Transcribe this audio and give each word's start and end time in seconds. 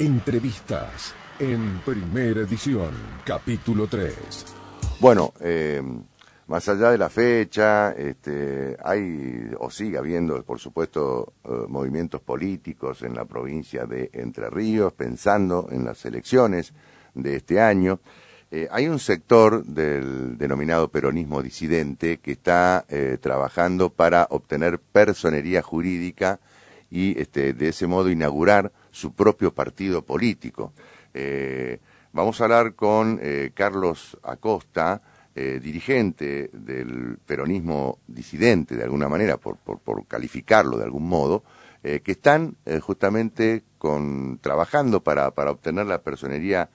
Entrevistas 0.00 1.14
en 1.38 1.78
primera 1.84 2.40
edición, 2.40 2.90
capítulo 3.24 3.86
3. 3.86 4.16
Bueno, 4.98 5.32
eh, 5.38 5.80
más 6.48 6.68
allá 6.68 6.90
de 6.90 6.98
la 6.98 7.08
fecha, 7.08 7.92
este, 7.92 8.76
hay 8.82 9.52
o 9.56 9.70
sigue 9.70 9.96
habiendo, 9.96 10.42
por 10.42 10.58
supuesto, 10.58 11.34
eh, 11.44 11.48
movimientos 11.68 12.20
políticos 12.22 13.02
en 13.02 13.14
la 13.14 13.24
provincia 13.24 13.86
de 13.86 14.10
Entre 14.12 14.50
Ríos, 14.50 14.92
pensando 14.94 15.68
en 15.70 15.84
las 15.84 16.04
elecciones 16.04 16.72
de 17.14 17.36
este 17.36 17.60
año. 17.60 18.00
Eh, 18.50 18.66
hay 18.72 18.88
un 18.88 18.98
sector 18.98 19.64
del 19.64 20.36
denominado 20.36 20.88
peronismo 20.88 21.40
disidente 21.40 22.18
que 22.18 22.32
está 22.32 22.84
eh, 22.88 23.16
trabajando 23.20 23.90
para 23.90 24.26
obtener 24.30 24.80
personería 24.80 25.62
jurídica 25.62 26.40
y 26.94 27.18
este, 27.20 27.52
de 27.52 27.68
ese 27.68 27.86
modo 27.86 28.10
inaugurar 28.10 28.70
su 28.90 29.12
propio 29.12 29.52
partido 29.52 30.02
político. 30.02 30.72
vamos 32.12 32.40
a 32.40 32.44
hablar 32.44 32.74
con 32.74 33.20
Carlos 33.54 34.16
Acosta, 34.22 35.02
eh, 35.36 35.58
dirigente 35.60 36.48
del 36.52 37.18
peronismo 37.26 37.98
disidente, 38.06 38.76
de 38.76 38.84
alguna 38.84 39.08
manera, 39.08 39.36
por, 39.36 39.56
por, 39.56 40.06
calificarlo 40.06 40.78
de 40.78 40.84
algún 40.84 41.08
modo, 41.08 41.42
eh, 41.82 42.02
que 42.04 42.12
están 42.12 42.54
eh, 42.64 42.78
justamente 42.78 43.64
con, 43.78 44.38
trabajando 44.38 45.02
para, 45.02 45.32
para 45.32 45.50
obtener 45.50 45.86
la 45.86 46.02
personería 46.02 46.70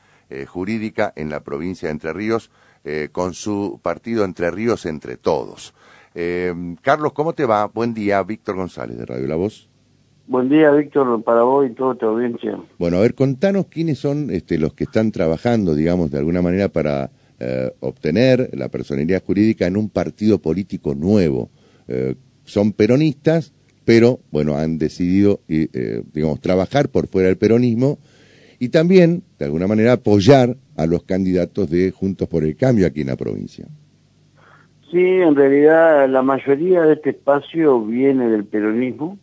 jurídica 0.47 1.11
en 1.15 1.31
la 1.31 1.39
provincia 1.39 1.87
de 1.87 1.93
Entre 1.93 2.13
Ríos 2.13 2.51
con 3.11 3.33
su 3.33 3.79
partido 3.81 4.23
Entre 4.23 4.51
Ríos 4.51 4.85
Entre 4.85 5.17
Todos. 5.17 5.73
Carlos, 6.83 7.13
¿cómo 7.13 7.33
te 7.33 7.47
va? 7.47 7.65
Buen 7.65 7.95
día, 7.95 8.21
Víctor 8.21 8.57
González 8.57 8.95
de 8.99 9.07
Radio 9.07 9.25
La 9.25 9.35
Voz. 9.35 9.69
Buen 10.29 10.47
día, 10.47 10.69
Víctor, 10.69 11.23
para 11.23 11.41
vos 11.41 11.67
y 11.67 11.73
toda 11.73 11.95
tu 11.95 12.05
audiencia. 12.05 12.55
Bueno, 12.77 12.97
a 12.97 12.99
ver, 12.99 13.15
contanos 13.15 13.65
quiénes 13.65 13.97
son 13.97 14.29
este, 14.29 14.59
los 14.59 14.75
que 14.75 14.83
están 14.83 15.11
trabajando, 15.11 15.73
digamos, 15.73 16.11
de 16.11 16.19
alguna 16.19 16.43
manera 16.43 16.69
para 16.69 17.09
eh, 17.39 17.71
obtener 17.79 18.51
la 18.53 18.69
personalidad 18.69 19.23
jurídica 19.23 19.65
en 19.65 19.75
un 19.75 19.89
partido 19.89 20.37
político 20.37 20.93
nuevo. 20.93 21.49
Eh, 21.87 22.13
son 22.43 22.73
peronistas, 22.73 23.55
pero 23.85 24.19
bueno, 24.29 24.55
han 24.55 24.77
decidido, 24.77 25.39
eh, 25.47 26.03
digamos, 26.13 26.39
trabajar 26.41 26.89
por 26.89 27.07
fuera 27.07 27.29
del 27.29 27.37
peronismo 27.39 27.97
y 28.59 28.69
también, 28.69 29.23
de 29.39 29.45
alguna 29.45 29.65
manera, 29.65 29.93
apoyar 29.93 30.57
a 30.77 30.85
los 30.85 31.01
candidatos 31.05 31.71
de 31.71 31.89
Juntos 31.89 32.27
por 32.27 32.43
el 32.43 32.55
Cambio 32.55 32.85
aquí 32.85 33.01
en 33.01 33.07
la 33.07 33.15
provincia. 33.15 33.65
Sí, 34.91 35.01
en 35.01 35.35
realidad 35.35 36.07
la 36.07 36.21
mayoría 36.21 36.83
de 36.83 36.93
este 36.93 37.09
espacio 37.09 37.83
viene 37.83 38.29
del 38.29 38.45
peronismo 38.45 39.17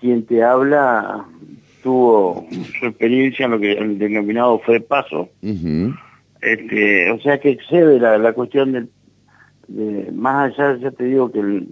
quien 0.00 0.26
te 0.26 0.42
habla 0.42 1.24
tuvo 1.82 2.46
su 2.78 2.86
experiencia 2.86 3.46
en 3.46 3.50
lo 3.52 3.60
que 3.60 3.72
el 3.72 3.98
denominado 3.98 4.58
fue 4.60 4.80
paso. 4.80 5.28
Este, 6.40 7.10
o 7.10 7.20
sea 7.20 7.38
que 7.40 7.50
excede 7.50 7.98
la, 7.98 8.18
la 8.18 8.32
cuestión 8.32 8.72
del, 8.72 8.88
de, 9.68 10.10
más 10.12 10.52
allá, 10.52 10.76
ya 10.78 10.90
te 10.90 11.04
digo 11.04 11.30
que 11.30 11.66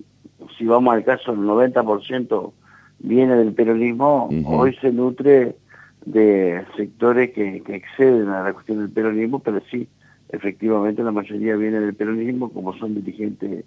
si 0.57 0.65
vamos 0.65 0.95
al 0.95 1.05
caso, 1.05 1.33
el 1.33 1.41
90% 1.41 2.53
viene 2.98 3.37
del 3.37 3.53
peronismo, 3.53 4.29
hoy 4.47 4.75
se 4.81 4.93
nutre 4.93 5.57
de 6.05 6.65
sectores 6.77 7.33
que, 7.33 7.63
que, 7.63 7.77
exceden 7.77 8.29
a 8.29 8.43
la 8.43 8.53
cuestión 8.53 8.79
del 8.79 8.91
peronismo, 8.91 9.41
pero 9.41 9.61
sí, 9.70 9.89
efectivamente 10.31 11.03
la 11.03 11.13
mayoría 11.13 11.57
viene 11.57 11.81
del 11.81 11.95
peronismo, 11.95 12.51
como 12.53 12.77
son 12.77 12.95
dirigentes 12.95 13.65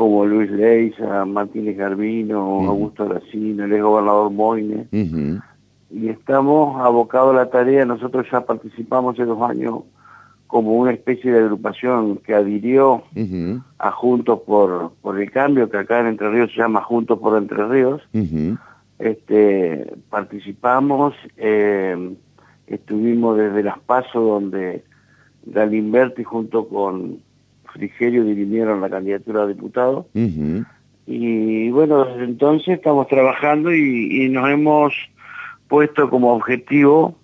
como 0.00 0.24
Luis 0.24 0.50
Leiza, 0.50 1.26
Martínez 1.26 1.76
Garbino, 1.76 2.38
Augusto 2.66 3.06
Gracino, 3.06 3.66
el 3.66 3.72
ex 3.74 3.82
gobernador 3.82 4.30
Moine. 4.30 4.86
Y 5.90 6.08
estamos 6.08 6.80
abocados 6.80 7.34
a 7.34 7.36
la 7.36 7.50
tarea, 7.50 7.84
nosotros 7.84 8.26
ya 8.32 8.40
participamos 8.40 9.18
en 9.18 9.26
dos 9.26 9.42
años 9.42 9.80
como 10.46 10.72
una 10.72 10.92
especie 10.92 11.30
de 11.30 11.40
agrupación 11.40 12.16
que 12.16 12.34
adhirió 12.34 13.02
a 13.78 13.90
Juntos 13.90 14.40
por, 14.46 14.92
por 15.02 15.20
el 15.20 15.30
Cambio, 15.30 15.68
que 15.68 15.76
acá 15.76 16.00
en 16.00 16.06
Entre 16.06 16.30
Ríos 16.30 16.50
se 16.50 16.62
llama 16.62 16.80
Juntos 16.80 17.18
por 17.18 17.36
Entre 17.36 17.62
Ríos. 17.66 18.00
este, 18.98 19.96
participamos, 20.08 21.12
eh, 21.36 22.14
estuvimos 22.68 23.36
desde 23.36 23.62
Las 23.62 23.78
Pasos, 23.80 24.14
donde 24.14 24.82
Galimberti 25.44 26.24
junto 26.24 26.68
con 26.68 27.18
Frigerio 27.72 28.24
dirimieron 28.24 28.80
la 28.80 28.90
candidatura 28.90 29.42
a 29.42 29.46
diputado. 29.46 30.06
Y 31.06 31.70
bueno, 31.70 32.04
desde 32.04 32.24
entonces 32.24 32.76
estamos 32.76 33.08
trabajando 33.08 33.74
y, 33.74 34.24
y 34.24 34.28
nos 34.28 34.48
hemos 34.50 34.92
puesto 35.68 36.08
como 36.10 36.34
objetivo 36.34 37.16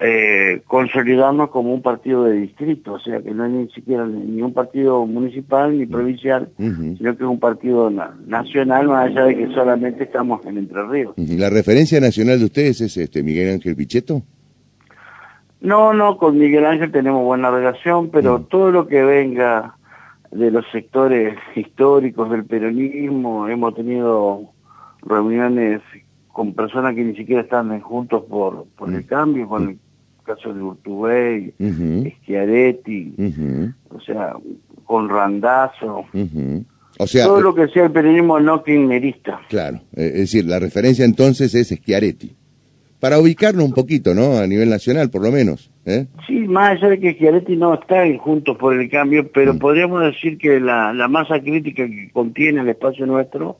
eh, 0.00 0.62
consolidarnos 0.66 1.50
como 1.50 1.74
un 1.74 1.82
partido 1.82 2.24
de 2.24 2.34
distrito, 2.34 2.92
o 2.92 3.00
sea 3.00 3.20
que 3.20 3.32
no 3.32 3.44
es 3.46 3.50
ni 3.50 3.68
siquiera 3.70 4.06
ni 4.06 4.40
un 4.42 4.52
partido 4.52 5.04
municipal 5.06 5.76
ni 5.76 5.86
provincial, 5.86 6.50
sino 6.56 7.16
que 7.16 7.24
es 7.24 7.28
un 7.28 7.40
partido 7.40 7.90
nacional, 7.90 8.86
más 8.86 9.10
allá 9.10 9.24
de 9.24 9.36
que 9.36 9.48
solamente 9.48 10.04
estamos 10.04 10.44
en 10.46 10.58
Entre 10.58 10.86
Ríos. 10.86 11.14
¿La 11.16 11.50
referencia 11.50 12.00
nacional 12.00 12.38
de 12.38 12.44
ustedes 12.44 12.80
es 12.80 12.96
este 12.96 13.24
Miguel 13.24 13.54
Ángel 13.54 13.74
Pichetto? 13.74 14.22
No, 15.60 15.92
no, 15.92 16.18
con 16.18 16.38
Miguel 16.38 16.66
Ángel 16.66 16.92
tenemos 16.92 17.24
buena 17.24 17.50
relación, 17.50 18.10
pero 18.10 18.42
todo 18.42 18.70
lo 18.70 18.86
que 18.86 19.02
venga 19.02 19.76
de 20.30 20.50
los 20.50 20.64
sectores 20.70 21.36
históricos 21.56 22.30
del 22.30 22.44
peronismo, 22.44 23.48
hemos 23.48 23.74
tenido 23.74 24.42
reuniones 25.02 25.80
con 26.32 26.54
personas 26.54 26.94
que 26.94 27.02
ni 27.02 27.16
siquiera 27.16 27.42
están 27.42 27.80
juntos 27.80 28.24
por, 28.28 28.66
por 28.76 28.92
el 28.92 29.04
cambio, 29.06 29.48
con 29.48 29.70
el 29.70 29.78
caso 30.24 30.52
de 30.52 30.62
Urtubey, 30.62 31.54
Schiaretti, 32.22 33.14
o 33.90 34.00
sea, 34.00 34.34
con 34.84 35.08
Randazo. 35.08 36.04
O 37.00 37.06
sea, 37.06 37.26
todo 37.26 37.40
lo 37.40 37.54
que 37.54 37.68
sea 37.68 37.84
el 37.84 37.92
periodismo 37.92 38.40
no 38.40 38.62
kirchnerista. 38.62 39.40
Claro, 39.48 39.78
eh, 39.94 40.10
es 40.14 40.20
decir, 40.20 40.44
la 40.46 40.58
referencia 40.58 41.04
entonces 41.04 41.54
es 41.54 41.68
Schiaretti. 41.68 42.36
Para 43.00 43.20
ubicarnos 43.20 43.64
un 43.64 43.72
poquito, 43.72 44.14
¿no? 44.14 44.38
A 44.38 44.46
nivel 44.46 44.70
nacional, 44.70 45.08
por 45.10 45.22
lo 45.22 45.30
menos. 45.30 45.70
¿eh? 45.86 46.06
Sí, 46.26 46.40
más 46.48 46.72
allá 46.72 46.88
de 46.88 46.98
que 46.98 47.14
Schiaretti 47.14 47.56
no 47.56 47.74
está 47.74 48.04
en 48.04 48.18
Juntos 48.18 48.56
por 48.56 48.74
el 48.74 48.90
Cambio, 48.90 49.30
pero 49.32 49.54
mm. 49.54 49.58
podríamos 49.58 50.02
decir 50.02 50.36
que 50.36 50.58
la, 50.58 50.92
la, 50.92 51.06
masa 51.06 51.40
crítica 51.40 51.86
que 51.86 52.10
contiene 52.12 52.60
el 52.60 52.68
espacio 52.68 53.06
nuestro 53.06 53.58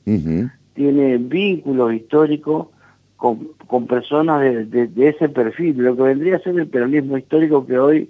tiene 0.73 1.17
vínculos 1.17 1.93
históricos 1.93 2.67
con, 3.15 3.49
con 3.67 3.87
personas 3.87 4.41
de, 4.41 4.87
de, 4.87 5.09
ese 5.09 5.29
perfil, 5.29 5.77
lo 5.77 5.95
que 5.95 6.03
vendría 6.03 6.37
a 6.37 6.39
ser 6.39 6.57
el 6.57 6.67
peronismo 6.67 7.17
histórico 7.17 7.65
que 7.65 7.77
hoy 7.77 8.09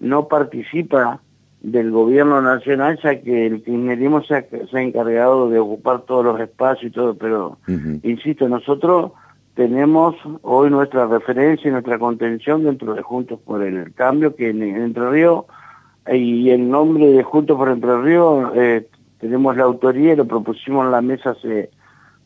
no 0.00 0.28
participa 0.28 1.20
del 1.62 1.90
gobierno 1.90 2.40
nacional, 2.40 2.98
ya 3.02 3.20
que 3.20 3.46
el 3.46 3.62
kirchnerismo 3.62 4.22
se 4.22 4.34
ha, 4.34 4.44
se 4.70 4.78
ha 4.78 4.82
encargado 4.82 5.50
de 5.50 5.58
ocupar 5.58 6.02
todos 6.02 6.24
los 6.24 6.40
espacios 6.40 6.90
y 6.90 6.94
todo, 6.94 7.14
pero 7.14 7.58
insisto, 8.02 8.48
nosotros 8.48 9.12
tenemos 9.60 10.16
hoy 10.40 10.70
nuestra 10.70 11.06
referencia 11.06 11.68
y 11.68 11.70
nuestra 11.70 11.98
contención 11.98 12.64
dentro 12.64 12.94
de 12.94 13.02
Juntos 13.02 13.38
por 13.44 13.62
el 13.62 13.92
Cambio, 13.92 14.34
que 14.34 14.48
en, 14.48 14.62
Entre 14.62 15.10
Ríos, 15.10 15.44
y 16.10 16.48
el 16.48 16.70
nombre 16.70 17.08
de 17.08 17.22
Juntos 17.22 17.58
por 17.58 17.68
Entre 17.68 17.94
Ríos, 18.00 18.52
eh, 18.56 18.86
tenemos 19.20 19.54
la 19.58 19.64
autoría 19.64 20.14
y 20.14 20.16
lo 20.16 20.24
propusimos 20.24 20.86
en 20.86 20.92
la 20.92 21.02
mesa 21.02 21.32
hace 21.32 21.68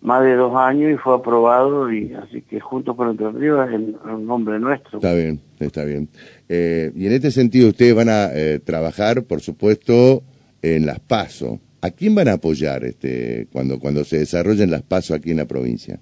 más 0.01 0.23
de 0.23 0.37
dos 0.37 0.55
años 0.55 0.93
y 0.93 0.97
fue 0.97 1.17
aprobado 1.17 1.93
y 1.93 2.15
así 2.15 2.43
que 2.43 2.61
juntos 2.61 2.95
con 2.95 3.11
Entre 3.11 3.33
Ríos 3.33 3.69
es 3.69 3.75
el, 3.75 3.97
nombre 4.25 4.61
nuestro. 4.61 4.99
Está 4.99 5.13
bien, 5.15 5.41
está 5.59 5.85
bien. 5.85 6.09
Eh, 6.49 6.93
y 6.95 7.05
en 7.05 7.15
este 7.15 7.33
sentido 7.33 7.71
ustedes 7.71 7.97
van 7.97 8.11
a 8.11 8.29
eh, 8.33 8.61
trabajar, 8.61 9.25
por 9.25 9.41
supuesto, 9.41 10.23
en 10.63 10.87
las 10.87 11.01
PASO. 11.01 11.59
¿A 11.81 11.91
quién 11.91 12.15
van 12.15 12.29
a 12.29 12.35
apoyar 12.35 12.85
este 12.85 13.49
cuando 13.51 13.81
cuando 13.81 14.05
se 14.05 14.19
desarrollen 14.19 14.71
las 14.71 14.83
PASO 14.83 15.15
aquí 15.15 15.33
en 15.33 15.39
la 15.39 15.47
provincia? 15.47 15.99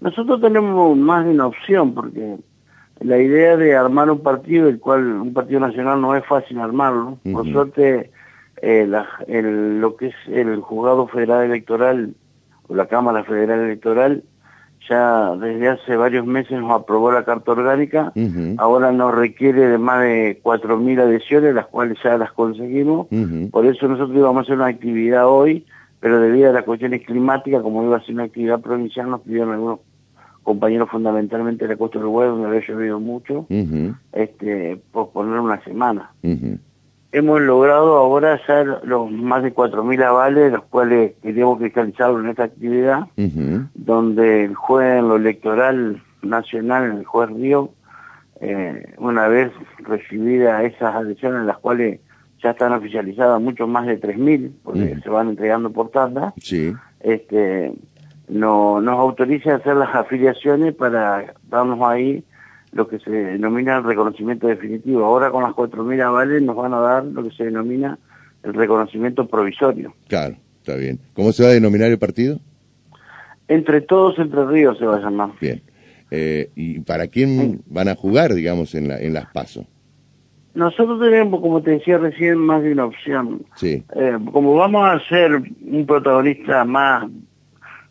Nosotros 0.00 0.40
tenemos 0.40 0.96
más 0.96 1.24
de 1.24 1.30
una 1.30 1.46
opción 1.46 1.94
porque 1.94 2.36
la 3.00 3.18
idea 3.18 3.56
de 3.56 3.74
armar 3.74 4.10
un 4.10 4.22
partido, 4.22 4.68
el 4.68 4.78
cual 4.78 5.04
un 5.04 5.32
partido 5.32 5.60
nacional 5.60 6.00
no 6.00 6.14
es 6.14 6.24
fácil 6.26 6.58
armarlo. 6.58 7.18
Por 7.32 7.50
suerte, 7.50 8.10
eh, 8.62 8.88
el, 9.28 9.80
lo 9.80 9.96
que 9.96 10.08
es 10.08 10.14
el 10.28 10.60
juzgado 10.60 11.06
federal 11.08 11.44
electoral 11.44 12.14
la 12.68 12.86
Cámara 12.86 13.24
Federal 13.24 13.60
Electoral 13.60 14.22
ya 14.88 15.34
desde 15.36 15.68
hace 15.68 15.96
varios 15.96 16.26
meses 16.26 16.60
nos 16.60 16.70
aprobó 16.70 17.10
la 17.10 17.24
carta 17.24 17.52
orgánica, 17.52 18.12
ahora 18.58 18.92
nos 18.92 19.14
requiere 19.14 19.66
de 19.66 19.78
más 19.78 20.02
de 20.02 20.38
4.000 20.42 21.00
adhesiones, 21.00 21.54
las 21.54 21.66
cuales 21.68 21.96
ya 22.04 22.18
las 22.18 22.32
conseguimos, 22.32 23.06
por 23.50 23.64
eso 23.64 23.88
nosotros 23.88 24.14
íbamos 24.14 24.40
a 24.40 24.42
hacer 24.42 24.56
una 24.56 24.66
actividad 24.66 25.26
hoy, 25.26 25.64
pero 26.04 26.20
debido 26.20 26.50
a 26.50 26.52
las 26.52 26.64
cuestiones 26.64 27.00
climáticas, 27.00 27.62
como 27.62 27.82
iba 27.82 27.96
a 27.96 28.04
ser 28.04 28.14
una 28.14 28.24
actividad 28.24 28.60
provincial, 28.60 29.08
nos 29.08 29.22
pidieron 29.22 29.52
algunos 29.52 29.80
compañeros 30.42 30.90
fundamentalmente 30.90 31.64
de 31.64 31.72
la 31.72 31.78
Costa 31.78 31.98
del 31.98 32.08
Huevo, 32.08 32.32
donde 32.32 32.48
había 32.48 32.68
llovido 32.68 33.00
mucho, 33.00 33.46
este, 34.12 34.82
posponer 34.92 35.40
una 35.40 35.64
semana. 35.64 36.10
Hemos 37.10 37.40
logrado 37.40 37.96
ahora 37.96 38.38
ya 38.46 38.64
los 38.84 39.10
más 39.10 39.44
de 39.44 39.54
4.000 39.54 40.04
avales, 40.04 40.52
los 40.52 40.64
cuales 40.64 41.12
queremos 41.22 41.56
cristalizarlo 41.56 42.20
en 42.20 42.28
esta 42.28 42.44
actividad, 42.44 43.06
donde 43.74 44.44
el 44.44 44.54
juez 44.54 44.98
en 44.98 45.08
lo 45.08 45.16
electoral 45.16 46.02
nacional 46.20 46.84
en 46.84 46.98
el 46.98 47.04
juez 47.06 47.30
Río, 47.30 47.70
eh, 48.42 48.92
una 48.98 49.26
vez 49.28 49.50
recibidas 49.78 50.64
esas 50.64 50.96
adhesiones, 50.96 51.46
las 51.46 51.56
cuales 51.56 52.00
ya 52.44 52.50
están 52.50 52.72
oficializadas 52.74 53.40
mucho 53.40 53.66
más 53.66 53.86
de 53.86 53.98
3.000, 54.00 54.52
porque 54.62 55.00
se 55.02 55.08
van 55.08 55.30
entregando 55.30 55.72
por 55.72 55.90
tanda, 55.90 56.32
Sí. 56.38 56.72
este, 57.00 57.72
no, 58.28 58.80
nos 58.80 58.98
autoriza 58.98 59.52
a 59.52 59.56
hacer 59.56 59.74
las 59.76 59.94
afiliaciones 59.94 60.74
para 60.74 61.34
darnos 61.48 61.80
ahí 61.82 62.22
lo 62.72 62.86
que 62.88 62.98
se 62.98 63.10
denomina 63.10 63.78
el 63.78 63.84
reconocimiento 63.84 64.46
definitivo. 64.46 65.04
Ahora 65.04 65.30
con 65.30 65.42
las 65.42 65.52
4.000 65.52 66.02
avales 66.02 66.42
nos 66.42 66.54
van 66.56 66.74
a 66.74 66.80
dar 66.80 67.04
lo 67.04 67.22
que 67.22 67.30
se 67.30 67.44
denomina 67.44 67.98
el 68.42 68.52
reconocimiento 68.52 69.26
provisorio. 69.26 69.94
Claro, 70.08 70.36
está 70.58 70.74
bien. 70.76 70.98
¿Cómo 71.14 71.32
se 71.32 71.44
va 71.44 71.48
a 71.48 71.52
denominar 71.52 71.90
el 71.90 71.98
partido? 71.98 72.40
Entre 73.48 73.80
todos, 73.80 74.18
Entre 74.18 74.44
Ríos 74.44 74.76
se 74.78 74.84
va 74.86 74.96
a 74.96 75.00
llamar. 75.00 75.30
Bien. 75.40 75.62
Eh, 76.10 76.50
¿Y 76.54 76.80
para 76.80 77.06
quién 77.08 77.62
van 77.66 77.88
a 77.88 77.94
jugar, 77.94 78.34
digamos, 78.34 78.74
en, 78.74 78.88
la, 78.88 78.98
en 79.00 79.14
las 79.14 79.26
PASO? 79.32 79.66
Nosotros 80.54 81.00
tenemos, 81.00 81.40
como 81.40 81.62
te 81.62 81.72
decía 81.72 81.98
recién, 81.98 82.38
más 82.38 82.62
de 82.62 82.72
una 82.72 82.84
opción. 82.86 83.42
Sí. 83.56 83.82
Eh, 83.96 84.18
como 84.32 84.54
vamos 84.54 84.88
a 84.88 85.00
ser 85.08 85.32
un 85.34 85.84
protagonista 85.86 86.64
más 86.64 87.06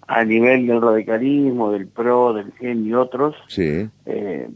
a 0.08 0.24
nivel 0.24 0.68
del 0.68 0.82
radicalismo, 0.82 1.72
del 1.72 1.88
PRO, 1.88 2.34
del 2.34 2.52
GEN 2.54 2.86
y 2.86 2.94
otros, 2.94 3.36
Sí. 3.48 3.90
eh, 4.06 4.50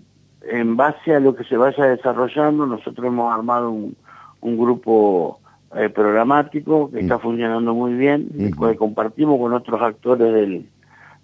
en 0.50 0.78
base 0.78 1.16
a 1.16 1.20
lo 1.20 1.36
que 1.36 1.44
se 1.44 1.58
vaya 1.58 1.84
desarrollando, 1.86 2.66
nosotros 2.66 3.06
hemos 3.08 3.34
armado 3.34 3.72
un, 3.72 3.96
un 4.42 4.58
grupo 4.58 5.40
eh, 5.76 5.90
programático 5.90 6.90
que 6.92 7.02
está 7.02 7.20
funcionando 7.20 7.74
muy 7.74 7.94
bien, 7.96 8.30
el 8.40 8.48
Ujú. 8.48 8.56
cual 8.58 8.76
compartimos 8.78 9.38
con 9.40 9.54
otros 9.54 9.82
actores 9.82 10.34
del, 10.34 10.66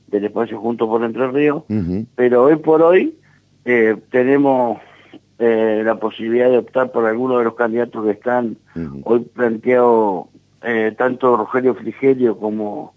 del 0.07 0.25
espacio 0.25 0.59
Junto 0.59 0.87
por 0.87 1.03
Entre 1.03 1.25
Ríos, 1.31 1.63
pero 2.15 2.43
hoy 2.43 2.57
por 2.57 2.81
hoy 2.81 3.15
eh, 3.65 3.95
tenemos 4.11 4.79
eh, 5.45 5.81
la 5.83 5.95
posibilidad 5.95 6.49
de 6.49 6.59
optar 6.59 6.91
por 6.91 7.05
alguno 7.05 7.37
de 7.37 7.43
los 7.43 7.55
candidatos 7.55 8.05
que 8.05 8.11
están 8.11 8.55
hoy 9.03 9.19
planteado 9.19 10.29
eh, 10.61 10.93
tanto 10.97 11.35
Rogelio 11.35 11.75
Frigerio 11.75 12.37
como 12.37 12.93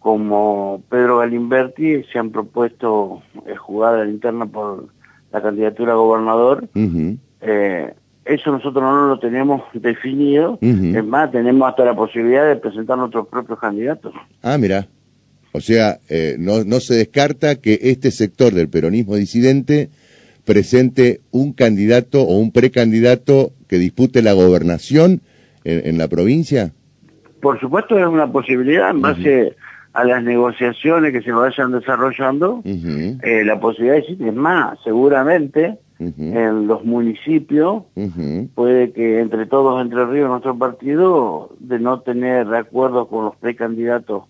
como 0.00 0.82
Pedro 0.88 1.18
Galimberti 1.18 2.02
se 2.12 2.18
han 2.18 2.30
propuesto 2.30 3.22
eh, 3.46 3.54
jugar 3.54 3.94
a 3.94 4.04
la 4.04 4.10
interna 4.10 4.46
por 4.46 4.88
la 5.30 5.42
candidatura 5.42 5.92
a 5.92 5.96
gobernador. 5.96 6.68
Eh, 7.40 7.94
eso 8.24 8.50
nosotros 8.50 8.82
no 8.82 9.06
lo 9.06 9.20
tenemos 9.20 9.62
definido. 9.74 10.58
Ujú. 10.60 10.96
Es 10.96 11.04
más, 11.04 11.30
tenemos 11.30 11.68
hasta 11.68 11.84
la 11.84 11.94
posibilidad 11.94 12.48
de 12.48 12.56
presentar 12.56 12.98
nuestros 12.98 13.28
propios 13.28 13.58
candidatos. 13.60 14.12
Ah, 14.42 14.58
mira. 14.58 14.88
O 15.52 15.60
sea, 15.60 15.98
eh, 16.08 16.36
no, 16.38 16.64
no 16.64 16.80
se 16.80 16.94
descarta 16.94 17.56
que 17.56 17.78
este 17.82 18.10
sector 18.10 18.52
del 18.52 18.68
peronismo 18.68 19.16
disidente 19.16 19.90
presente 20.48 21.20
un 21.30 21.52
candidato 21.52 22.22
o 22.22 22.38
un 22.38 22.52
precandidato 22.52 23.52
que 23.68 23.76
dispute 23.76 24.22
la 24.22 24.32
gobernación 24.32 25.20
en, 25.62 25.86
en 25.86 25.98
la 25.98 26.08
provincia. 26.08 26.72
Por 27.42 27.60
supuesto 27.60 27.98
es 27.98 28.06
una 28.06 28.32
posibilidad 28.32 28.88
en 28.88 29.02
base 29.02 29.56
a 29.92 30.04
las 30.04 30.22
negociaciones 30.22 31.12
que 31.12 31.20
se 31.20 31.32
vayan 31.32 31.72
desarrollando. 31.72 32.62
Eh, 32.64 33.42
la 33.44 33.60
posibilidad 33.60 33.98
existe. 33.98 34.26
Es 34.26 34.34
más, 34.34 34.78
seguramente 34.84 35.76
en 35.98 36.66
los 36.66 36.82
municipios 36.84 37.82
puede 38.54 38.92
que 38.92 39.20
entre 39.20 39.44
todos, 39.44 39.82
entre 39.82 40.06
Ríos, 40.06 40.30
nuestro 40.30 40.56
partido, 40.56 41.50
de 41.58 41.78
no 41.78 42.00
tener 42.00 42.54
acuerdos 42.54 43.08
con 43.08 43.26
los 43.26 43.36
precandidatos, 43.36 44.22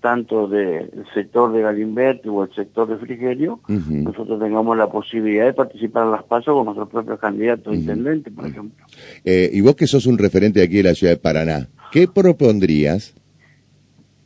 tanto 0.00 0.46
del 0.46 1.04
sector 1.14 1.52
de 1.52 1.62
Galimberti 1.62 2.28
o 2.28 2.44
el 2.44 2.52
sector 2.54 2.86
de 2.88 2.96
Frigerio, 2.96 3.60
nosotros 3.66 4.38
tengamos 4.38 4.76
la 4.76 4.88
posibilidad 4.88 5.46
de 5.46 5.52
participar 5.54 6.04
en 6.04 6.12
las 6.12 6.22
pasos 6.24 6.54
con 6.54 6.64
nuestros 6.66 6.88
propios 6.88 7.18
candidatos 7.18 7.74
intendentes, 7.74 8.32
por 8.32 8.46
ejemplo. 8.46 8.84
Eh, 9.24 9.50
y 9.52 9.60
vos 9.62 9.74
que 9.74 9.86
sos 9.86 10.06
un 10.06 10.18
referente 10.18 10.60
de 10.60 10.66
aquí 10.66 10.76
de 10.76 10.82
la 10.84 10.94
ciudad 10.94 11.14
de 11.14 11.18
Paraná, 11.18 11.68
¿qué 11.90 12.06
propondrías? 12.06 13.14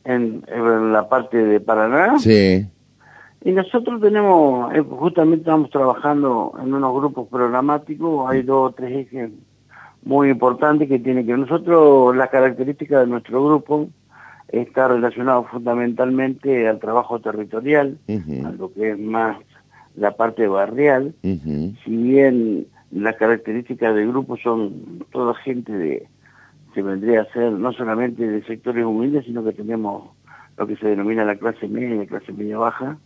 En, 0.03 0.43
en 0.47 0.91
la 0.93 1.07
parte 1.09 1.37
de 1.37 1.59
Paraná, 1.59 2.17
Sí. 2.19 2.65
y 3.43 3.51
nosotros 3.51 4.01
tenemos, 4.01 4.73
eh, 4.75 4.81
justamente 4.81 5.41
estamos 5.41 5.69
trabajando 5.69 6.53
en 6.61 6.73
unos 6.73 6.93
grupos 6.95 7.27
programáticos, 7.27 8.29
hay 8.29 8.41
dos 8.41 8.71
o 8.71 8.73
tres 8.73 9.07
ejes 9.07 9.29
muy 10.03 10.29
importantes 10.31 10.89
que 10.89 10.97
tienen 10.99 11.25
que 11.27 11.37
nosotros, 11.37 12.15
la 12.15 12.27
característica 12.27 12.99
de 12.99 13.07
nuestro 13.07 13.45
grupo 13.45 13.89
está 14.51 14.87
relacionado 14.87 15.43
fundamentalmente 15.45 16.67
al 16.67 16.79
trabajo 16.79 17.19
territorial, 17.19 17.97
a 18.07 18.51
lo 18.51 18.73
que 18.73 18.91
es 18.91 18.99
más 18.99 19.37
la 19.95 20.15
parte 20.15 20.47
barrial, 20.47 21.13
si 21.21 21.75
bien 21.87 22.67
las 22.91 23.15
características 23.15 23.95
del 23.95 24.09
grupo 24.09 24.37
son 24.37 25.05
toda 25.11 25.33
gente 25.35 25.71
de, 25.71 26.07
se 26.73 26.81
vendría 26.81 27.21
a 27.21 27.33
ser 27.33 27.51
no 27.53 27.71
solamente 27.73 28.27
de 28.27 28.43
sectores 28.43 28.85
humildes, 28.85 29.25
sino 29.25 29.43
que 29.43 29.53
tenemos 29.53 30.09
lo 30.57 30.67
que 30.67 30.75
se 30.75 30.87
denomina 30.87 31.25
la 31.25 31.37
clase 31.37 31.67
media, 31.67 32.05
clase 32.05 32.33
media 32.33 32.57
baja, 32.57 32.97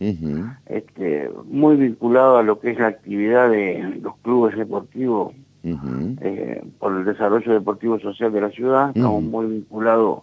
este, 0.66 1.30
muy 1.46 1.76
vinculado 1.76 2.38
a 2.38 2.42
lo 2.42 2.58
que 2.58 2.72
es 2.72 2.78
la 2.78 2.88
actividad 2.88 3.50
de 3.50 4.00
los 4.02 4.16
clubes 4.18 4.56
deportivos 4.56 5.32
eh, 5.62 6.62
por 6.78 6.96
el 6.96 7.04
desarrollo 7.04 7.52
deportivo 7.52 7.98
social 7.98 8.32
de 8.32 8.40
la 8.40 8.50
ciudad, 8.50 8.90
estamos 8.94 9.22
muy 9.22 9.46
vinculados 9.46 10.20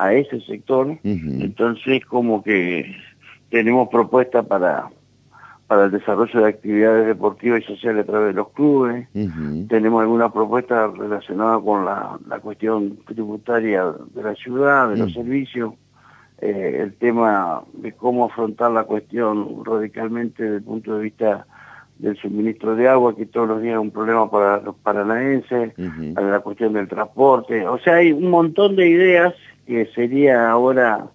a 0.00 0.14
ese 0.14 0.40
sector, 0.40 0.98
entonces 1.04 2.04
como 2.06 2.42
que 2.42 2.96
tenemos 3.50 3.88
propuestas 3.88 4.46
para, 4.46 4.88
para 5.66 5.84
el 5.84 5.90
desarrollo 5.90 6.40
de 6.40 6.48
actividades 6.48 7.06
deportivas 7.06 7.60
y 7.60 7.64
sociales 7.64 8.04
a 8.04 8.10
través 8.10 8.28
de 8.28 8.34
los 8.34 8.48
clubes, 8.50 9.06
tenemos 9.68 10.00
algunas 10.00 10.32
propuestas 10.32 10.96
relacionadas 10.96 11.62
con 11.62 11.84
la, 11.84 12.18
la 12.26 12.38
cuestión 12.38 12.98
tributaria 13.06 13.92
de 14.14 14.22
la 14.22 14.34
ciudad, 14.36 14.88
de 14.88 14.96
los 14.96 15.12
servicios, 15.12 15.74
eh, 16.40 16.78
el 16.80 16.94
tema 16.94 17.62
de 17.74 17.92
cómo 17.92 18.24
afrontar 18.24 18.70
la 18.70 18.84
cuestión 18.84 19.62
radicalmente 19.66 20.42
desde 20.42 20.56
el 20.56 20.62
punto 20.62 20.96
de 20.96 21.02
vista 21.02 21.46
del 21.98 22.16
suministro 22.16 22.74
de 22.74 22.88
agua, 22.88 23.14
que 23.14 23.26
todos 23.26 23.46
los 23.46 23.60
días 23.60 23.74
es 23.74 23.80
un 23.80 23.90
problema 23.90 24.30
para 24.30 24.58
los 24.62 24.74
paranaenses, 24.76 25.74
la 25.76 26.40
cuestión 26.40 26.72
del 26.72 26.88
transporte, 26.88 27.66
o 27.68 27.78
sea, 27.78 27.96
hay 27.96 28.12
un 28.12 28.30
montón 28.30 28.74
de 28.76 28.88
ideas 28.88 29.34
que 29.70 29.86
sería 29.94 30.50
ahora 30.50 31.06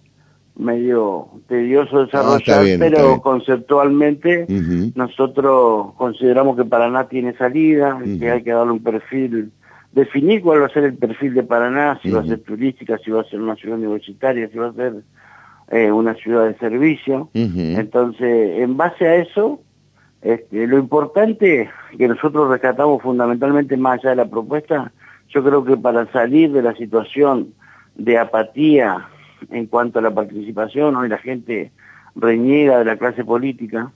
medio 0.58 1.28
tedioso 1.46 1.98
Ah, 1.98 2.04
desarrollar, 2.06 2.64
bien, 2.64 2.80
pero 2.80 3.20
conceptualmente 3.20 4.46
nosotros 4.94 5.92
consideramos 5.98 6.56
que 6.56 6.64
Paraná 6.64 7.06
tiene 7.06 7.34
salida, 7.36 7.96
Ujú. 7.96 8.18
que 8.18 8.30
hay 8.30 8.42
que 8.42 8.52
darle 8.52 8.72
un 8.72 8.82
perfil, 8.82 9.52
definir 9.92 10.40
cuál 10.40 10.62
va 10.62 10.66
a 10.66 10.70
ser 10.70 10.84
el 10.84 10.94
perfil 10.94 11.34
de 11.34 11.42
Paraná, 11.42 12.00
si 12.02 12.10
va 12.10 12.20
a 12.20 12.24
ser 12.26 12.38
turística, 12.38 12.96
si 12.96 13.10
va 13.10 13.20
a 13.20 13.24
ser 13.24 13.42
una 13.42 13.56
ciudad 13.56 13.76
universitaria, 13.76 14.48
si 14.48 14.56
va 14.56 14.68
a 14.68 14.72
ser 14.72 14.94
eh, 15.70 15.92
una 15.92 16.14
ciudad 16.14 16.46
de 16.46 16.56
servicio. 16.56 17.28
Entonces, 17.34 18.58
en 18.62 18.78
base 18.78 19.06
a 19.06 19.16
eso, 19.16 19.60
este, 20.22 20.66
lo 20.66 20.78
importante 20.78 21.68
que 21.98 22.08
nosotros 22.08 22.48
rescatamos 22.48 23.02
fundamentalmente 23.02 23.76
más 23.76 23.98
allá 24.00 24.10
de 24.10 24.16
la 24.16 24.30
propuesta, 24.30 24.92
yo 25.28 25.44
creo 25.44 25.62
que 25.62 25.76
para 25.76 26.10
salir 26.12 26.52
de 26.52 26.62
la 26.62 26.74
situación 26.74 27.52
de 27.96 28.18
apatía 28.18 29.08
en 29.50 29.66
cuanto 29.66 29.98
a 29.98 30.02
la 30.02 30.10
participación, 30.12 30.96
hoy 30.96 31.08
la 31.08 31.18
gente 31.18 31.70
reniega 32.14 32.78
de 32.78 32.84
la 32.84 32.96
clase 32.96 33.24
política, 33.24 33.90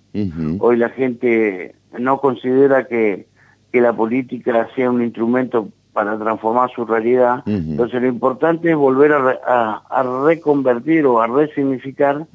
hoy 0.61 0.77
la 0.77 0.91
gente 0.91 1.75
no 1.99 2.21
considera 2.21 2.85
que, 2.87 3.27
que 3.73 3.81
la 3.81 3.93
política 3.93 4.69
sea 4.75 4.91
un 4.91 5.03
instrumento 5.03 5.69
para 5.93 6.17
transformar 6.19 6.71
su 6.71 6.85
realidad. 6.85 7.43
Entonces 7.47 8.01
lo 8.01 8.07
importante 8.09 8.71
es 8.71 8.77
volver 8.77 9.13
a, 9.13 9.39
a- 9.47 9.83
a 9.91 10.25
reconvertir 10.25 11.05
o 11.07 11.21
a 11.21 11.27
resignificar 11.27 12.27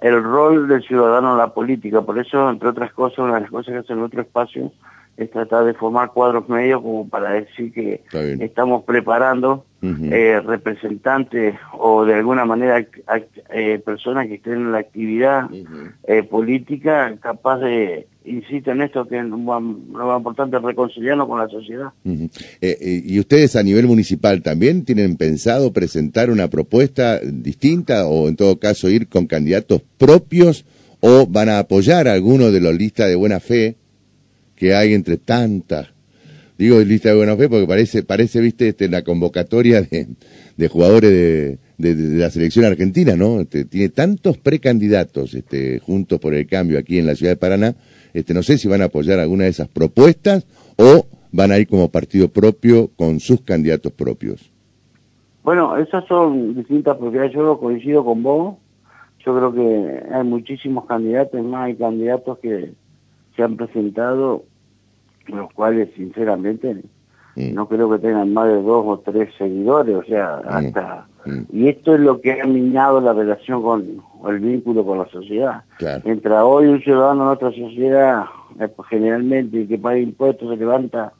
el 0.00 0.22
rol 0.22 0.66
del 0.68 0.82
ciudadano 0.82 1.32
en 1.32 1.38
la 1.38 1.52
política. 1.52 2.00
Por 2.02 2.18
eso, 2.18 2.48
entre 2.48 2.68
otras 2.70 2.92
cosas, 2.92 3.18
una 3.18 3.34
de 3.34 3.40
las 3.42 3.50
cosas 3.50 3.72
que 3.72 3.78
hace 3.80 3.94
nuestro 3.94 4.22
espacio 4.22 4.72
es 5.16 5.30
tratar 5.30 5.64
de 5.64 5.74
formar 5.74 6.12
cuadros 6.12 6.48
medios 6.48 6.80
como 6.80 7.08
para 7.08 7.32
decir 7.32 7.72
que 7.72 8.02
estamos 8.40 8.84
preparando 8.84 9.64
eh, 9.82 10.40
representantes 10.44 11.56
o 11.72 12.04
de 12.04 12.14
alguna 12.14 12.44
manera 12.44 12.86
eh, 13.50 13.80
personas 13.84 14.28
que 14.28 14.34
estén 14.34 14.54
en 14.54 14.72
la 14.72 14.78
actividad 14.78 15.50
eh, 16.04 16.22
política 16.22 17.16
capaz 17.20 17.58
de, 17.58 18.06
insisto 18.24 18.70
en 18.70 18.82
esto, 18.82 19.06
que 19.06 19.18
es 19.18 19.24
lo 19.24 19.38
más, 19.38 19.62
importante, 20.18 20.58
reconciliarnos 20.58 21.26
con 21.26 21.38
la 21.38 21.48
sociedad. 21.48 21.92
Eh, 22.04 22.28
eh, 22.60 23.02
¿Y 23.04 23.18
ustedes 23.18 23.56
a 23.56 23.62
nivel 23.62 23.86
municipal 23.86 24.42
también 24.42 24.84
tienen 24.84 25.16
pensado 25.16 25.72
presentar 25.72 26.30
una 26.30 26.48
propuesta 26.48 27.18
distinta 27.20 28.06
o 28.06 28.28
en 28.28 28.36
todo 28.36 28.58
caso 28.58 28.88
ir 28.88 29.08
con 29.08 29.26
candidatos 29.26 29.82
propios 29.98 30.64
o 31.00 31.26
van 31.26 31.48
a 31.48 31.58
apoyar 31.58 32.06
a 32.06 32.12
alguno 32.12 32.50
de 32.50 32.60
los 32.60 32.74
listas 32.74 33.08
de 33.08 33.16
buena 33.16 33.40
fe 33.40 33.76
que 34.62 34.76
hay 34.76 34.94
entre 34.94 35.16
tantas? 35.16 35.92
Digo 36.56 36.78
lista 36.78 37.08
de 37.08 37.16
buena 37.16 37.36
fe 37.36 37.48
porque 37.48 37.66
parece, 37.66 38.04
parece 38.04 38.40
viste, 38.40 38.68
este, 38.68 38.88
la 38.88 39.02
convocatoria 39.02 39.82
de, 39.82 40.68
jugadores 40.68 41.10
de, 41.10 41.58
de, 41.78 42.16
la 42.16 42.30
selección 42.30 42.64
argentina, 42.64 43.16
¿no? 43.16 43.40
Este, 43.40 43.64
tiene 43.64 43.88
tantos 43.88 44.38
precandidatos 44.38 45.34
este, 45.34 45.80
juntos 45.80 46.20
por 46.20 46.32
el 46.32 46.46
cambio 46.46 46.78
aquí 46.78 47.00
en 47.00 47.06
la 47.06 47.16
ciudad 47.16 47.32
de 47.32 47.36
Paraná. 47.36 47.74
Este, 48.14 48.34
no 48.34 48.44
sé 48.44 48.56
si 48.56 48.68
van 48.68 48.82
a 48.82 48.84
apoyar 48.84 49.18
alguna 49.18 49.44
de 49.44 49.50
esas 49.50 49.66
propuestas 49.66 50.46
o 50.76 51.06
van 51.32 51.50
a 51.50 51.58
ir 51.58 51.66
como 51.66 51.90
partido 51.90 52.28
propio 52.28 52.88
con 52.94 53.18
sus 53.18 53.40
candidatos 53.40 53.90
propios. 53.90 54.52
Bueno, 55.42 55.76
esas 55.76 56.04
son 56.06 56.54
distintas 56.54 56.96
porque 56.98 57.32
Yo 57.34 57.58
coincido 57.58 58.04
con 58.04 58.22
vos. 58.22 58.58
Yo 59.26 59.36
creo 59.36 59.52
que 59.52 60.14
hay 60.14 60.22
muchísimos 60.22 60.84
candidatos, 60.84 61.42
más 61.42 61.64
hay 61.64 61.74
candidatos 61.74 62.38
que 62.38 62.74
se 63.34 63.42
han 63.42 63.56
presentado, 63.56 64.44
los 65.28 65.52
cuales 65.52 65.88
sinceramente 65.96 66.82
no 67.36 67.66
creo 67.66 67.90
que 67.90 67.98
tengan 67.98 68.32
más 68.32 68.46
de 68.46 68.62
dos 68.62 68.84
o 68.86 68.98
tres 68.98 69.30
seguidores, 69.38 69.96
o 69.96 70.04
sea, 70.04 70.36
hasta... 70.46 71.06
Y 71.52 71.68
esto 71.68 71.94
es 71.94 72.00
lo 72.00 72.20
que 72.20 72.40
ha 72.40 72.46
minado 72.46 73.00
la 73.00 73.12
relación 73.12 73.62
con, 73.62 74.02
el 74.28 74.38
vínculo 74.40 74.84
con 74.84 74.98
la 74.98 75.06
sociedad. 75.06 75.62
Entra 76.04 76.44
hoy 76.44 76.66
un 76.66 76.82
ciudadano 76.82 77.22
en 77.22 77.28
otra 77.28 77.50
sociedad, 77.50 78.24
eh, 78.58 78.68
pues, 78.68 78.88
generalmente, 78.88 79.66
que 79.66 79.78
paga 79.78 79.98
impuestos, 79.98 80.50
se 80.50 80.56
levanta 80.56 81.12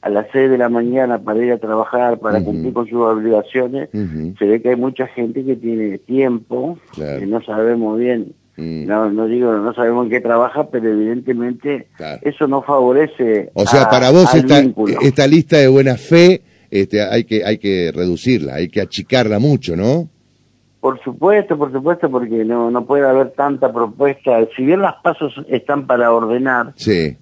a 0.00 0.10
las 0.10 0.26
6 0.32 0.50
de 0.50 0.58
la 0.58 0.68
mañana 0.68 1.18
para 1.18 1.44
ir 1.44 1.52
a 1.52 1.58
trabajar, 1.58 2.18
para 2.18 2.42
cumplir 2.42 2.72
con 2.72 2.86
sus 2.86 3.00
obligaciones, 3.00 3.88
se 3.90 4.46
ve 4.46 4.62
que 4.62 4.70
hay 4.70 4.76
mucha 4.76 5.08
gente 5.08 5.44
que 5.44 5.56
tiene 5.56 5.98
tiempo, 5.98 6.78
que 6.94 7.26
no 7.26 7.42
sabemos 7.42 7.98
bien, 7.98 8.32
mm. 8.58 8.86
no, 8.86 9.10
no 9.10 9.26
digo, 9.26 9.52
no 9.52 9.72
sabemos 9.72 10.04
en 10.04 10.10
qué 10.10 10.20
trabaja, 10.20 10.68
pero 10.68 10.90
evidentemente 10.90 11.88
eso 12.22 12.46
no 12.46 12.62
favorece. 12.62 13.50
O 13.54 13.66
sea, 13.66 13.88
para 13.88 14.10
vos 14.10 14.34
esta, 14.34 14.62
esta, 15.00 15.26
lista 15.26 15.56
de 15.56 15.68
buena 15.68 15.96
fe 15.96 16.42
este, 16.70 17.02
hay, 17.02 17.24
que, 17.24 17.44
hay 17.44 17.58
que 17.58 17.90
reducirla, 17.94 18.56
hay 18.56 18.68
que 18.68 18.80
achicarla 18.80 19.38
mucho, 19.38 19.76
¿no? 19.76 20.08
Por 20.80 21.02
supuesto, 21.02 21.58
por 21.58 21.72
supuesto, 21.72 22.08
porque 22.08 22.44
no, 22.44 22.70
no 22.70 22.84
puede 22.84 23.08
haber 23.08 23.30
tanta 23.32 23.72
propuesta. 23.72 24.38
Si 24.54 24.64
bien 24.64 24.80
las 24.80 24.94
pasos 25.02 25.34
están 25.48 25.88
para 25.88 26.12
ordenar, 26.12 26.72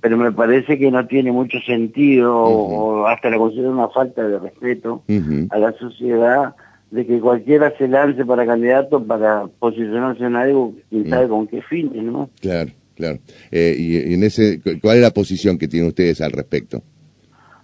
pero 0.01 0.17
me 0.19 0.31
parece 0.31 0.79
que 0.79 0.91
no 0.91 1.07
tiene 1.07 1.33
mucho 1.33 1.59
sentido, 1.61 2.35
o 2.37 3.07
hasta 3.07 3.31
la 3.31 3.39
considero 3.39 3.71
una 3.71 3.89
falta 3.89 4.29
de 4.29 4.39
respeto 4.39 5.03
a 5.51 5.59
la 5.59 5.73
sociedad, 5.73 6.55
de 6.91 7.07
que 7.07 7.21
cualquiera 7.21 7.77
se 7.77 7.89
lance 7.89 8.25
para 8.25 8.47
candidato 8.47 9.03
para 9.03 9.47
posicionarse 9.59 10.25
en 10.25 10.37
algo, 10.37 10.75
quién 10.89 11.09
sabe 11.09 11.29
con 11.29 11.47
qué 11.47 11.63
fines, 11.63 12.03
¿no? 12.03 12.31
Claro, 12.41 12.71
claro. 12.95 13.19
Eh, 13.51 13.75
y, 13.79 14.15
en 14.15 14.23
ese, 14.23 14.61
¿Cuál 14.81 14.97
es 14.97 15.03
la 15.03 15.11
posición 15.11 15.59
que 15.59 15.69
tienen 15.69 15.89
ustedes 15.89 16.21
al 16.21 16.33
respecto? 16.33 16.83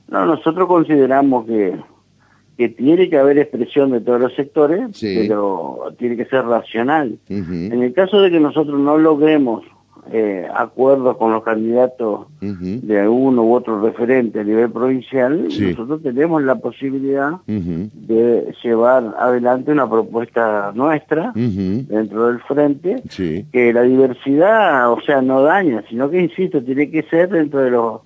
No, 0.09 0.27
nosotros 0.27 0.67
consideramos 0.67 1.47
que 1.47 1.75
que 2.57 2.69
tiene 2.69 3.09
que 3.09 3.19
haber 3.19 3.39
expresión 3.39 3.91
de 3.91 4.01
todos 4.01 4.21
los 4.21 4.35
sectores, 4.35 4.81
pero 5.01 5.95
tiene 5.99 6.17
que 6.17 6.27
ser 6.27 6.45
racional. 6.45 7.19
En 7.29 7.83
el 7.83 7.93
caso 7.93 8.21
de 8.21 8.31
que 8.31 8.41
nosotros 8.41 8.79
no 8.79 8.99
logremos 8.99 9.65
eh, 10.11 10.49
acuerdos 10.53 11.17
con 11.17 11.33
los 11.33 11.45
candidatos 11.45 12.27
de 12.41 13.09
uno 13.09 13.45
u 13.45 13.55
otro 13.55 13.81
referente 13.81 14.41
a 14.41 14.45
nivel 14.45 14.71
provincial, 14.71 15.45
nosotros 15.45 16.03
tenemos 16.03 16.43
la 16.43 16.57
posibilidad 16.57 17.35
de 17.47 18.53
llevar 18.63 19.15
adelante 19.19 19.71
una 19.71 19.89
propuesta 19.89 20.73
nuestra 20.75 21.33
dentro 21.35 22.27
del 22.27 22.41
frente, 22.41 23.03
que 23.53 23.73
la 23.73 23.83
diversidad, 23.83 24.93
o 24.93 25.01
sea, 25.03 25.23
no 25.23 25.43
daña, 25.43 25.85
sino 25.89 26.11
que, 26.11 26.21
insisto, 26.21 26.63
tiene 26.63 26.91
que 26.91 27.03
ser 27.05 27.31
dentro 27.31 27.61
de 27.61 27.71
los 27.71 28.01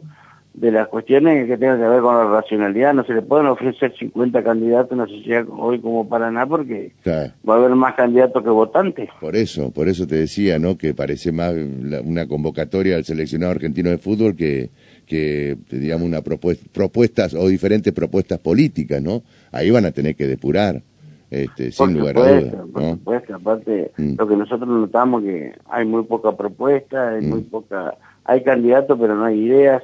de 0.57 0.73
las 0.73 0.89
cuestiones 0.89 1.47
que 1.47 1.59
tengan 1.59 1.79
que 1.79 1.87
ver 1.87 2.01
con 2.01 2.17
la 2.17 2.25
racionalidad. 2.25 2.95
No 2.95 3.05
se 3.05 3.13
le 3.13 3.23
pueden 3.23 3.47
ofrecer 3.47 3.95
50 3.99 4.43
candidatos 4.43 4.93
en 4.93 5.01
una 5.01 5.09
sociedad 5.09 5.45
hoy 5.51 5.81
como 5.81 6.09
Paraná 6.09 6.47
porque 6.47 6.93
va 7.07 7.55
a 7.55 7.57
haber 7.59 7.75
más 7.77 7.95
candidatos 7.95 8.43
que 8.43 8.49
votantes. 8.49 9.11
Por 9.21 9.37
eso, 9.37 9.71
por 9.71 9.89
eso 9.89 10.07
te 10.07 10.17
decía, 10.17 10.59
¿no? 10.59 10.79
Que 10.79 10.95
parece 10.95 11.31
más 11.31 11.55
una 12.05 12.27
convocatoria 12.27 12.97
al 12.97 13.05
seleccionado 13.05 13.53
argentino 13.53 13.91
de 13.91 13.99
fútbol 13.99 14.35
que, 14.35 14.71
que 15.07 15.59
digamos, 15.71 16.07
una 16.07 16.23
propuesta, 16.23 16.67
propuestas 16.73 17.35
o 17.35 17.47
diferentes 17.49 17.93
propuestas 17.93 18.39
políticas, 18.39 19.03
¿no? 19.03 19.23
Ahí 19.53 19.71
van 19.71 19.85
a 19.85 19.93
tener 19.93 20.17
que 20.17 20.27
depurar. 20.27 20.83
Este, 21.29 21.73
sin 21.73 21.99
lugar 21.99 22.17
a 22.19 22.41
dudas. 22.41 22.55
Por 22.73 22.91
supuesto, 22.91 23.35
aparte, 23.35 23.91
mm. 23.99 24.15
lo 24.17 24.29
que 24.29 24.37
nosotros 24.37 24.69
notamos 24.69 25.25
que 25.25 25.55
hay 25.69 25.85
muy 25.85 26.05
poca 26.05 26.37
propuesta, 26.37 27.11
hay 27.11 27.23
muy 27.23 27.41
mm. 27.41 27.51
poca 27.51 27.95
hay 28.27 28.43
candidatos 28.43 28.99
pero 29.01 29.15
no 29.15 29.25
hay 29.25 29.45
ideas. 29.45 29.83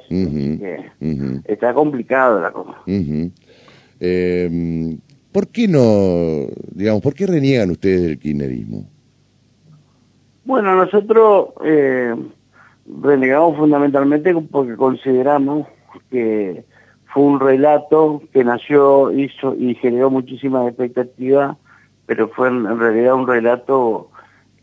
Está 1.45 1.73
complicado 1.73 2.41
la 2.41 2.51
cosa. 2.51 2.75
Em, 3.99 4.99
¿Por 5.31 5.47
qué 5.47 5.67
no, 5.67 6.47
digamos, 6.71 7.01
por 7.01 7.13
qué 7.13 7.25
reniegan 7.25 7.71
ustedes 7.71 8.01
del 8.03 8.19
kirchnerismo? 8.19 8.85
Bueno, 10.45 10.75
nosotros 10.75 11.49
eh, 11.63 12.13
renegamos 13.01 13.57
fundamentalmente 13.57 14.35
porque 14.51 14.75
consideramos 14.75 15.67
que 16.11 16.65
fue 17.05 17.23
un 17.23 17.39
relato 17.39 18.21
que 18.33 18.43
nació, 18.43 19.11
hizo 19.11 19.55
y 19.55 19.75
generó 19.75 20.09
muchísimas 20.09 20.67
expectativas, 20.67 21.55
pero 22.05 22.27
fue 22.27 22.49
en 22.49 22.77
realidad 22.77 23.13
un 23.13 23.27
relato 23.27 24.09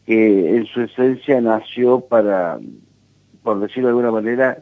que 0.04 0.56
en 0.56 0.66
su 0.66 0.82
esencia 0.82 1.40
nació 1.40 2.00
para 2.00 2.58
por 3.42 3.60
decirlo 3.60 3.88
de 3.88 3.90
alguna 3.90 4.10
manera, 4.10 4.58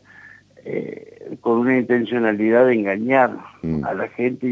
eh, 0.65 1.37
con 1.41 1.59
una 1.59 1.79
intencionalidad 1.79 2.67
de 2.67 2.75
engañar 2.75 3.37
mm. 3.63 3.85
a 3.85 3.95
la 3.95 4.09
gente. 4.09 4.47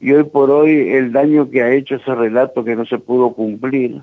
Y, 0.00 0.12
hoy 0.12 0.24
por 0.24 0.50
hoy 0.50 0.90
el 0.90 1.12
daño 1.12 1.48
que 1.48 1.62
ha 1.62 1.72
hecho 1.72 1.96
ese 1.96 2.14
relato 2.14 2.64
que 2.64 2.76
no 2.76 2.84
se 2.84 2.98
pudo 2.98 3.32
cumplir, 3.32 4.02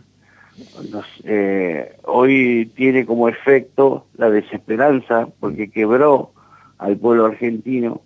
eh, 1.23 1.93
hoy 2.03 2.71
tiene 2.75 3.05
como 3.05 3.29
efecto 3.29 4.05
la 4.17 4.29
desesperanza 4.29 5.27
porque 5.39 5.69
quebró 5.69 6.31
al 6.77 6.97
pueblo 6.97 7.25
argentino. 7.25 8.01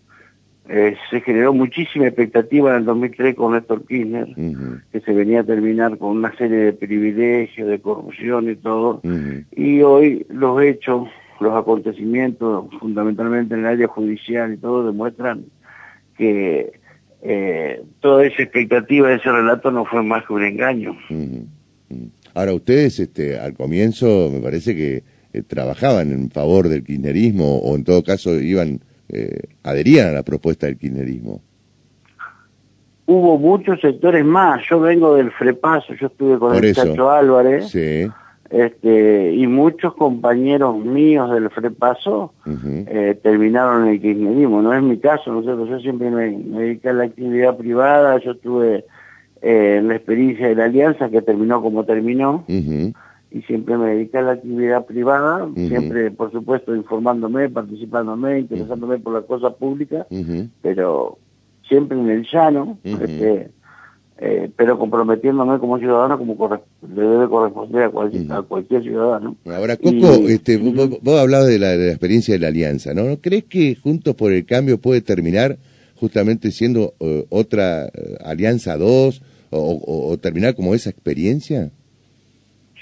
Eh, 0.67 0.95
se 1.11 1.21
generó 1.21 1.53
muchísima 1.53 2.07
expectativa 2.07 2.71
en 2.71 2.77
el 2.77 2.85
2003 2.85 3.35
con 3.35 3.53
Néstor 3.53 3.85
Kirchner, 3.85 4.27
que 4.91 4.99
se 5.01 5.13
venía 5.13 5.41
a 5.41 5.43
terminar 5.43 5.97
con 5.99 6.17
una 6.17 6.35
serie 6.35 6.57
de 6.57 6.73
privilegios, 6.73 7.67
de 7.67 7.79
corrupción 7.79 8.49
y 8.49 8.55
todo, 8.55 9.01
y 9.55 9.83
hoy 9.83 10.25
los 10.29 10.59
hechos 10.63 11.07
los 11.39 11.53
acontecimientos, 11.55 12.65
fundamentalmente 12.79 13.53
en 13.53 13.61
el 13.61 13.65
área 13.67 13.87
judicial 13.87 14.53
y 14.53 14.57
todo, 14.57 14.85
demuestran 14.85 15.45
que 16.17 16.73
eh, 17.21 17.83
toda 17.99 18.25
esa 18.25 18.43
expectativa 18.43 19.09
de 19.09 19.15
ese 19.15 19.31
relato 19.31 19.71
no 19.71 19.85
fue 19.85 20.03
más 20.03 20.25
que 20.25 20.33
un 20.33 20.43
engaño. 20.43 20.95
Ahora, 22.33 22.53
ustedes 22.53 22.99
este, 22.99 23.39
al 23.39 23.53
comienzo 23.53 24.29
me 24.31 24.39
parece 24.39 24.75
que 24.75 25.03
eh, 25.33 25.41
trabajaban 25.41 26.11
en 26.11 26.29
favor 26.29 26.69
del 26.69 26.83
kirchnerismo 26.83 27.57
o 27.57 27.75
en 27.75 27.83
todo 27.83 28.03
caso 28.03 28.39
iban, 28.39 28.79
eh, 29.09 29.39
adherían 29.63 30.09
a 30.09 30.11
la 30.11 30.23
propuesta 30.23 30.67
del 30.67 30.77
kirchnerismo. 30.77 31.41
Hubo 33.07 33.37
muchos 33.37 33.79
sectores 33.81 34.25
más. 34.25 34.61
Yo 34.67 34.79
vengo 34.79 35.15
del 35.15 35.31
Frepaso, 35.31 35.93
yo 35.93 36.07
estuve 36.07 36.39
con 36.39 36.55
el 36.55 36.73
Chacho 36.73 37.11
Álvarez. 37.11 37.69
Sí 37.69 38.07
este, 38.49 39.33
y 39.33 39.47
muchos 39.47 39.93
compañeros 39.95 40.77
míos 40.77 41.31
del 41.31 41.49
FREPASO 41.49 42.33
eh, 42.45 43.19
terminaron 43.21 43.83
en 43.83 43.93
el 43.93 44.01
kirchnerismo. 44.01 44.61
No 44.61 44.73
es 44.73 44.83
mi 44.83 44.97
caso, 44.97 45.33
nosotros 45.33 45.69
yo 45.69 45.79
siempre 45.79 46.11
me, 46.11 46.31
dediqué 46.31 46.89
a 46.89 46.93
la 46.93 47.05
actividad 47.05 47.57
privada, 47.57 48.19
yo 48.19 48.35
tuve 48.37 48.85
eh, 49.41 49.81
la 49.83 49.95
experiencia 49.95 50.47
de 50.47 50.55
la 50.55 50.65
alianza 50.65 51.09
que 51.09 51.21
terminó 51.21 51.61
como 51.61 51.85
terminó, 51.85 52.43
y 52.47 53.41
siempre 53.41 53.77
me 53.77 53.87
dediqué 53.87 54.19
a 54.19 54.21
la 54.21 54.31
actividad 54.33 54.85
privada, 54.85 55.49
siempre, 55.55 56.11
por 56.11 56.31
supuesto, 56.31 56.75
informándome, 56.75 57.49
participándome, 57.49 58.39
interesándome 58.39 58.99
por 58.99 59.13
la 59.13 59.21
cosa 59.23 59.49
pública, 59.49 60.05
pero 60.61 61.17
siempre 61.67 61.99
en 61.99 62.09
el 62.09 62.27
llano, 62.31 62.77
este, 62.83 63.49
eh, 64.17 64.49
pero 64.55 64.79
comprometiéndome 64.79 65.59
como 65.59 65.77
ciudadano 65.77 66.17
como 66.17 66.61
le 66.95 67.01
debe 67.01 67.27
corresponder 67.27 67.91
a, 68.31 68.41
cualquier 68.43 68.81
ciudadano. 68.81 69.35
Ahora, 69.45 69.75
Coco, 69.75 70.29
este, 70.29 70.57
vos, 70.57 71.19
hablabas 71.19 71.47
de 71.47 71.59
la, 71.59 71.75
experiencia 71.75 72.33
de 72.33 72.39
la 72.39 72.47
alianza, 72.47 72.93
¿no? 72.93 73.03
¿No 73.03 73.17
crees 73.17 73.43
que 73.43 73.75
Juntos 73.75 74.15
por 74.15 74.31
el 74.31 74.45
Cambio 74.45 74.77
puede 74.77 75.01
terminar 75.01 75.57
justamente 75.95 76.51
siendo 76.51 76.93
eh, 77.01 77.25
otra 77.29 77.87
eh, 77.87 78.17
alianza 78.23 78.77
2 78.77 79.21
o, 79.51 80.17
terminar 80.21 80.55
como 80.55 80.73
esa 80.73 80.89
experiencia? 80.89 81.71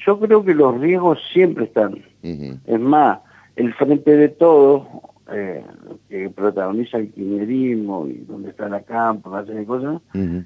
Yo 0.06 0.20
creo 0.20 0.44
que 0.44 0.54
los 0.54 0.80
riesgos 0.80 1.20
siempre 1.32 1.66
están. 1.66 2.04
Es 2.22 2.80
más, 2.80 3.20
el 3.56 3.74
frente 3.74 4.16
de 4.16 4.30
todos 4.30 4.84
eh, 5.32 5.64
que 6.10 6.30
protagoniza 6.30 6.98
el 6.98 7.12
kirchnerismo 7.12 8.08
y 8.08 8.26
donde 8.28 8.50
está 8.50 8.68
la 8.68 8.82
campo, 8.82 9.30
una 9.30 9.46
serie 9.46 9.62
de 9.62 9.66
cosas, 9.66 10.02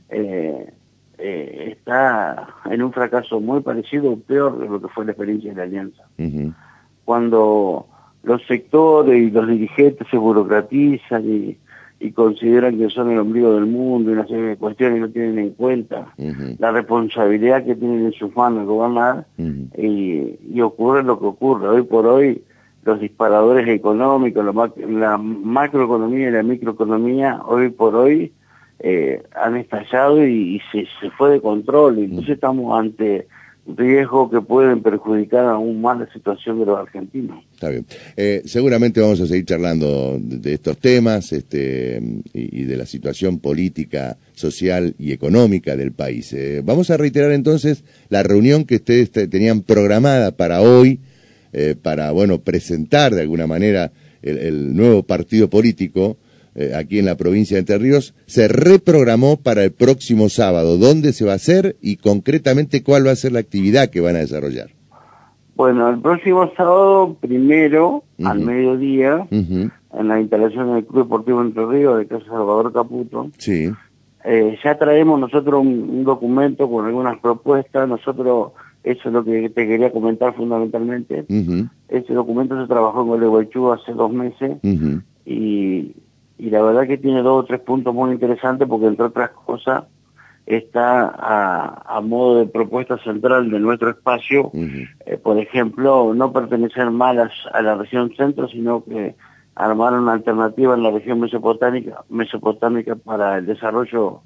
eh, 0.10 0.72
eh, 1.18 1.76
está 1.78 2.48
en 2.66 2.82
un 2.82 2.94
fracaso 2.94 3.40
muy 3.40 3.62
parecido 3.62 4.12
o 4.12 4.20
peor 4.20 4.60
de 4.60 4.68
lo 4.68 4.82
que 4.82 4.88
fue 4.88 5.06
la 5.06 5.12
experiencia 5.12 5.52
de 5.52 5.58
la 5.58 5.64
Alianza. 5.64 6.04
Cuando 7.06 7.88
los 8.24 8.46
sectores 8.46 9.18
y 9.18 9.32
los 9.32 9.48
dirigentes 9.48 10.08
se 10.10 10.18
burocratizan 10.18 11.26
y, 11.26 11.58
y 12.00 12.12
consideran 12.12 12.78
que 12.78 12.90
son 12.90 13.12
el 13.12 13.20
ombligo 13.20 13.54
del 13.54 13.66
mundo 13.66 14.12
y 14.12 14.14
una 14.14 14.28
serie 14.28 14.44
de 14.44 14.58
cuestiones 14.58 14.98
y 14.98 15.02
no 15.02 15.10
tienen 15.10 15.40
en 15.40 15.50
cuenta 15.52 16.14
la 16.60 16.72
responsabilidad 16.72 17.66
que 17.66 17.76
tienen 17.76 18.06
en 18.06 18.14
sus 18.14 18.36
manos 18.36 18.68
gobernar 18.68 19.26
y, 19.38 20.62
ocurre 20.62 21.04
lo 21.04 21.20
que 21.20 21.26
ocurre. 21.26 21.68
Hoy 21.68 21.84
por 21.84 22.06
hoy 22.06 22.44
los 22.84 23.00
disparadores 23.00 23.68
económicos, 23.68 24.46
la, 24.90 25.18
macroeconomía 25.18 26.30
y 26.30 26.32
la 26.32 26.44
microeconomía, 26.44 27.42
hoy 27.46 27.70
por 27.70 27.96
hoy 27.96 28.32
eh, 28.80 29.24
han 29.36 29.58
estallado 29.58 30.26
y, 30.26 30.62
se, 30.72 30.86
se, 31.00 31.10
fue 31.12 31.32
de 31.32 31.42
control. 31.42 32.00
Entonces 32.00 32.36
estamos 32.36 32.78
ante 32.78 33.28
riesgo 33.76 34.30
que 34.30 34.40
pueden 34.40 34.82
perjudicar 34.82 35.46
aún 35.46 35.82
más 35.82 36.00
la 36.00 36.12
situación 36.14 36.60
de 36.60 36.66
los 36.66 36.80
argentinos. 36.80 37.44
Está 37.54 37.70
bien. 37.70 37.86
Eh, 38.16 38.42
seguramente 38.46 39.02
vamos 39.02 39.20
a 39.20 39.28
seguir 39.28 39.46
charlando 39.46 40.18
de, 40.20 40.54
estos 40.54 40.78
temas 40.78 41.34
este, 41.34 42.02
y, 42.34 42.64
de 42.64 42.78
la 42.78 42.86
situación 42.86 43.40
política, 43.40 44.18
social 44.34 44.96
y 44.98 45.12
económica 45.12 45.76
del 45.76 45.92
país. 45.92 46.32
Eh, 46.34 46.62
vamos 46.64 46.90
a 46.92 46.98
reiterar 46.98 47.32
entonces 47.32 47.84
la 48.10 48.24
reunión 48.24 48.64
que 48.64 48.76
ustedes 48.76 49.12
tenían 49.12 49.62
programada 49.62 50.32
para 50.32 50.62
hoy, 50.62 51.00
eh, 51.52 51.76
para, 51.82 52.12
bueno, 52.12 52.40
presentar 52.40 53.14
de 53.14 53.22
alguna 53.22 53.48
manera 53.48 53.92
el 54.22 54.76
nuevo 54.76 55.04
partido 55.04 55.50
político 55.50 56.18
eh, 56.60 56.74
aquí 56.76 56.98
en 56.98 57.06
la 57.06 57.16
provincia 57.16 57.56
de 57.56 57.60
Entre 57.60 57.78
Ríos, 57.78 58.16
se 58.26 58.48
reprogramó 58.48 59.38
para 59.38 59.64
el 59.64 59.72
próximo 59.72 60.28
sábado. 60.28 60.80
¿Dónde 60.80 61.14
se 61.14 61.24
va 61.24 61.34
a 61.34 61.36
hacer 61.36 61.76
y 61.82 61.98
concretamente 61.98 62.82
cuál 62.82 63.06
va 63.06 63.12
a 63.12 63.16
ser 63.16 63.34
la 63.34 63.40
actividad 63.40 63.92
que 63.92 64.02
van 64.02 64.16
a 64.16 64.20
desarrollar? 64.20 64.70
Bueno, 65.56 65.88
el 65.88 66.00
próximo 66.00 66.52
sábado, 66.58 67.16
primero, 67.22 68.04
al 68.24 68.40
mediodía, 68.40 69.28
en 69.30 69.72
la 70.08 70.20
instalación 70.20 70.74
del 70.74 70.86
Club 70.86 71.04
Deportivo 71.04 71.42
Entre 71.42 71.64
Ríos 71.64 72.00
de 72.00 72.08
Casa 72.08 72.26
Salvador 72.26 72.74
Caputo, 72.74 73.30
sí. 73.38 73.72
Eh, 74.26 74.58
ya 74.64 74.80
traemos 74.80 75.20
nosotros 75.20 75.62
un, 75.62 76.04
documento 76.04 76.68
con 76.68 76.88
algunas 76.88 77.20
propuestas, 77.20 77.88
nosotros, 77.88 78.54
eso 78.84 79.10
es 79.10 79.14
lo 79.14 79.24
que 79.24 79.50
te 79.50 79.68
quería 79.68 79.92
comentar 79.92 80.36
fundamentalmente, 80.36 81.26
ese 81.88 82.14
documento 82.14 82.60
se 82.60 82.68
trabajó 82.68 83.02
en 83.02 83.08
Gualeguaychú 83.08 83.72
hace 83.72 83.94
dos 83.94 84.12
meses 84.12 84.58
y 85.26 85.94
y 86.38 86.50
la 86.50 86.62
verdad 86.62 86.88
que 86.88 86.98
tiene 86.98 87.22
dos 87.22 87.44
o 87.44 87.46
tres 87.46 87.60
puntos 87.62 87.94
muy 87.94 88.12
interesantes 88.12 88.68
porque 88.68 88.88
entre 88.88 89.06
otras 89.06 89.32
cosas 89.32 89.84
está 90.46 91.14
a, 91.86 92.02
modo 92.02 92.40
de 92.40 92.46
propuesta 92.46 92.98
central 93.00 93.52
de 93.52 93.60
nuestro 93.60 93.90
espacio, 93.90 94.50
eh, 94.54 95.18
por 95.22 95.38
ejemplo, 95.38 96.14
no 96.14 96.32
pertenecer 96.32 96.90
más 96.90 97.18
a 97.52 97.62
la 97.62 97.76
región 97.76 98.14
centro, 98.16 98.48
sino 98.48 98.84
que 98.86 99.16
armar 99.56 99.94
una 99.94 100.14
alternativa 100.14 100.76
en 100.76 100.84
la 100.84 100.92
región 100.92 101.20
mesopotámica, 101.20 102.04
mesopotámica 102.10 102.96
para 102.96 103.40
el 103.40 103.46
desarrollo 103.46 104.22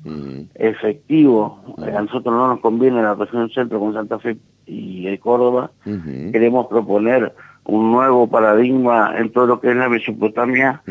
efectivo. 0.54 1.76
a 1.78 2.02
nosotros 2.02 2.36
no 2.36 2.50
nos 2.50 2.60
conviene 2.60 3.02
la 3.02 3.16
región 3.16 3.50
centro 3.50 3.80
con 3.80 3.94
Santa 3.94 4.20
Fe 4.20 4.38
y 4.68 5.08
el 5.08 5.20
Córdoba. 5.20 5.72
Queremos 5.84 6.68
proponer 6.68 7.34
un 7.66 7.92
nuevo 7.92 8.28
paradigma 8.28 9.14
en 9.18 9.32
todo 9.32 9.48
lo 9.48 9.62
que 9.62 9.70
es 9.70 9.76
la 9.76 9.90
Mesopotamia 9.90 10.82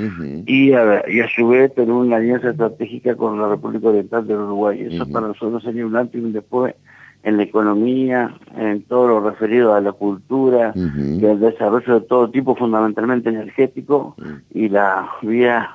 y, 0.46 0.72
a, 0.72 1.04
y 1.08 1.20
a 1.20 1.28
su 1.28 1.48
vez 1.48 1.74
tener 1.74 1.92
una 1.92 2.16
alianza 2.16 2.50
estratégica 2.50 3.16
con 3.16 3.40
la 3.40 3.48
República 3.48 3.88
Oriental 3.88 4.26
del 4.26 4.38
Uruguay. 4.38 4.88
Eso 4.90 5.06
para 5.08 5.28
nosotros 5.28 5.62
sería 5.62 5.86
un 5.86 5.96
antes 5.96 6.20
y 6.20 6.24
un 6.24 6.32
después 6.32 6.74
en 7.22 7.36
la 7.36 7.42
economía, 7.42 8.34
en 8.56 8.82
todo 8.82 9.08
lo 9.08 9.20
referido 9.20 9.74
a 9.74 9.80
la 9.80 9.92
cultura 9.92 10.72
y 10.74 11.24
al 11.26 11.40
desarrollo 11.40 12.00
de 12.00 12.06
todo 12.06 12.30
tipo, 12.30 12.56
fundamentalmente 12.56 13.28
energético, 13.28 14.16
y 14.54 14.68
la 14.68 15.08
vía 15.22 15.70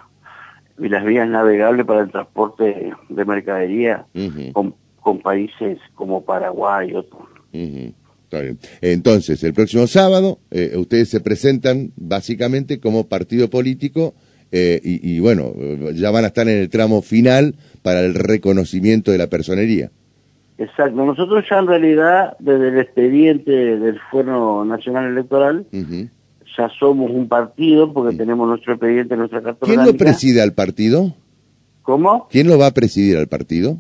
y 0.77 0.89
las 0.89 1.05
vías 1.05 1.29
navegables 1.29 1.85
para 1.85 2.01
el 2.01 2.11
transporte 2.11 2.93
de 3.07 3.25
mercadería 3.25 4.05
con, 4.53 4.75
con, 4.99 5.19
países 5.19 5.79
como 5.93 6.25
Paraguay 6.25 6.89
y 6.89 6.95
otros. 6.95 7.21
Entonces, 8.82 9.44
el 9.44 9.53
próximo 9.53 9.88
sábado 9.88 10.39
eh, 10.51 10.74
ustedes 10.75 11.10
se 11.10 11.20
presentan 11.20 11.91
básicamente 11.96 12.79
como 12.79 13.08
partido 13.08 13.50
político 13.50 14.13
eh, 14.51 14.79
y, 14.84 15.20
bueno, 15.20 15.53
ya 15.93 16.12
van 16.12 16.23
a 16.23 16.28
estar 16.28 16.47
en 16.47 16.60
el 16.60 16.69
tramo 16.69 17.02
final 17.02 17.56
para 17.82 18.02
el 18.02 18.13
reconocimiento 18.13 19.12
de 19.12 19.17
la 19.17 19.28
personería. 19.28 19.91
Exacto, 20.58 21.06
nosotros 21.06 21.43
ya 21.49 21.60
en 21.60 21.67
realidad 21.67 22.38
desde 22.39 22.69
el 22.69 22.80
expediente 22.80 23.52
del 23.52 23.99
Fuero 24.10 24.63
Nacional 24.63 25.12
Electoral 25.12 25.65
ya 26.58 26.69
somos 26.80 27.12
un 27.12 27.28
partido 27.28 27.91
porque 27.91 28.15
tenemos 28.15 28.47
nuestro 28.47 28.73
expediente, 28.73 29.17
nuestra 29.17 29.41
carta 29.41 29.65
¿Quién 29.65 29.86
lo 29.86 29.93
preside 29.95 30.41
al 30.41 30.54
partido? 30.54 31.13
¿Cómo? 31.82 32.28
¿Quién 32.30 32.47
lo 32.47 32.58
va 32.58 32.67
a 32.67 32.71
presidir 32.71 33.17
al 33.17 33.28
partido? 33.28 33.78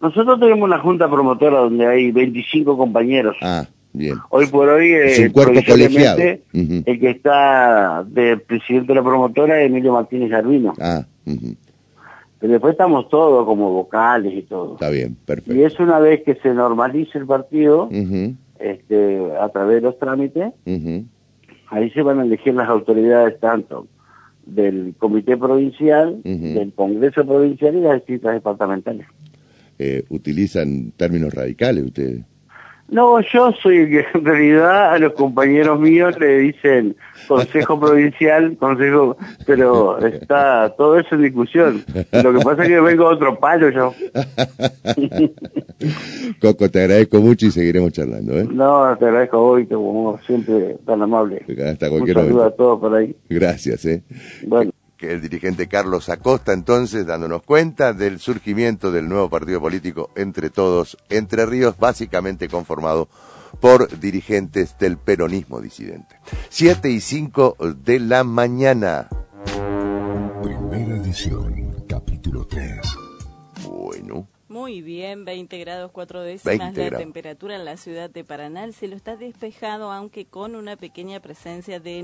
Nosotros 0.00 0.40
tenemos 0.40 0.64
una 0.64 0.80
junta 0.80 1.10
promotora 1.10 1.60
donde 1.60 1.86
hay 1.86 2.10
25 2.10 2.76
compañeros. 2.76 3.36
Ah, 3.40 3.66
Bien. 3.94 4.16
Hoy 4.28 4.46
por 4.48 4.68
hoy, 4.68 4.92
es 4.92 5.20
un 5.20 5.28
cuerpo 5.30 5.60
colegiado. 5.66 6.18
el 6.20 7.00
que 7.00 7.10
está 7.10 8.04
de 8.04 8.36
presidente 8.36 8.88
de 8.88 8.94
la 8.96 9.04
promotora 9.04 9.60
es 9.60 9.70
Emilio 9.70 9.92
Martínez 9.92 10.30
Garbino. 10.30 10.74
Ah, 10.80 11.06
Pero 11.24 12.52
después 12.52 12.72
estamos 12.72 13.08
todos 13.08 13.46
como 13.46 13.70
vocales 13.70 14.34
y 14.34 14.42
todo. 14.42 14.74
Está 14.74 14.90
bien, 14.90 15.16
perfecto. 15.24 15.54
Y 15.54 15.62
es 15.62 15.78
una 15.78 16.00
vez 16.00 16.22
que 16.24 16.34
se 16.34 16.52
normalice 16.52 17.18
el 17.18 17.26
partido, 17.26 17.88
este, 18.58 19.20
a 19.40 19.48
través 19.50 19.76
de 19.76 19.80
los 19.82 19.98
trámites, 19.98 20.52
ahí 21.68 21.90
se 21.90 22.02
van 22.02 22.18
a 22.18 22.24
elegir 22.24 22.52
las 22.54 22.68
autoridades 22.68 23.38
tanto 23.38 23.86
del 24.44 24.94
comité 24.98 25.36
provincial, 25.36 26.20
del 26.24 26.72
congreso 26.74 27.24
provincial 27.24 27.76
y 27.76 27.80
las 27.80 27.94
distintas 27.96 28.34
departamentales. 28.34 29.06
Eh, 29.78 30.04
utilizan 30.08 30.90
términos 30.96 31.32
radicales 31.32 31.84
ustedes. 31.84 32.24
No, 32.94 33.20
yo 33.20 33.52
soy 33.60 33.78
el 33.78 33.90
que 33.90 34.06
en 34.14 34.24
realidad 34.24 34.94
a 34.94 34.98
los 35.00 35.14
compañeros 35.14 35.80
míos 35.80 36.16
le 36.20 36.38
dicen 36.38 36.94
Consejo 37.26 37.80
Provincial, 37.80 38.56
Consejo, 38.56 39.16
pero 39.44 39.98
está 39.98 40.72
todo 40.76 41.00
eso 41.00 41.16
en 41.16 41.22
discusión. 41.22 41.84
Lo 42.12 42.32
que 42.32 42.38
pasa 42.44 42.62
es 42.62 42.68
que 42.68 42.80
vengo 42.80 43.08
a 43.08 43.14
otro 43.14 43.36
palo 43.40 43.68
yo. 43.70 43.92
Coco, 46.40 46.70
te 46.70 46.82
agradezco 46.82 47.18
mucho 47.18 47.46
y 47.46 47.50
seguiremos 47.50 47.90
charlando. 47.90 48.38
¿eh? 48.38 48.46
No, 48.48 48.96
te 48.96 49.06
agradezco 49.06 49.44
hoy, 49.44 49.66
como 49.66 50.20
siempre 50.24 50.76
tan 50.86 51.02
amable. 51.02 51.44
Hasta 51.68 51.90
cualquier 51.90 52.18
Un 52.18 52.24
saludo 52.26 52.44
a 52.44 52.50
todos 52.52 52.78
por 52.78 52.94
ahí. 52.94 53.16
Gracias. 53.28 53.86
¿eh? 53.86 54.04
Bueno 54.46 54.70
el 55.12 55.20
dirigente 55.20 55.68
Carlos 55.68 56.08
Acosta, 56.08 56.52
entonces, 56.52 57.06
dándonos 57.06 57.42
cuenta 57.42 57.92
del 57.92 58.18
surgimiento 58.18 58.92
del 58.92 59.08
nuevo 59.08 59.28
partido 59.30 59.60
político 59.60 60.10
Entre 60.16 60.50
Todos, 60.50 60.96
Entre 61.08 61.46
Ríos, 61.46 61.76
básicamente 61.78 62.48
conformado 62.48 63.08
por 63.60 63.98
dirigentes 63.98 64.76
del 64.78 64.98
peronismo 64.98 65.60
disidente. 65.60 66.18
Siete 66.48 66.90
y 66.90 67.00
cinco 67.00 67.56
de 67.84 68.00
la 68.00 68.24
mañana. 68.24 69.08
Primera 70.42 70.96
edición, 70.96 71.84
capítulo 71.88 72.46
3. 72.46 72.80
Bueno. 73.64 74.28
Muy 74.48 74.82
bien, 74.82 75.24
20 75.24 75.58
grados 75.58 75.90
4 75.90 76.20
décimas 76.20 76.76
la 76.76 76.90
temperatura 76.90 77.56
en 77.56 77.64
la 77.64 77.76
ciudad 77.76 78.08
de 78.08 78.22
Paraná. 78.22 78.62
El 78.62 78.72
cielo 78.72 78.94
está 78.94 79.16
despejado, 79.16 79.90
aunque 79.90 80.26
con 80.26 80.54
una 80.54 80.76
pequeña 80.76 81.18
presencia 81.18 81.80
de 81.80 81.98